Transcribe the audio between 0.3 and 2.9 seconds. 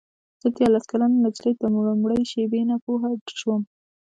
زه دیارلس کلنه نجلۍ د لومړۍ شېبې نه